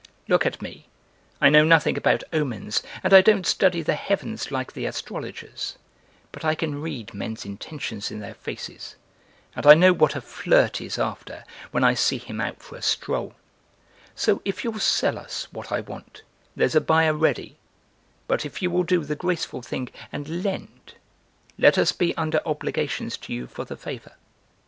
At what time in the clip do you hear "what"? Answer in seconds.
9.93-10.15, 15.51-15.71